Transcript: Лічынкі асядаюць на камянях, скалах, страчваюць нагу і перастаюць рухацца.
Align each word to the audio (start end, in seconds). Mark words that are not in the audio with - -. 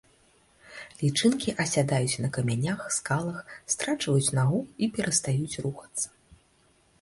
Лічынкі 1.01 1.53
асядаюць 1.63 2.21
на 2.23 2.29
камянях, 2.37 2.79
скалах, 2.97 3.53
страчваюць 3.75 4.33
нагу 4.39 4.59
і 4.87 4.89
перастаюць 4.97 5.59
рухацца. 5.69 6.07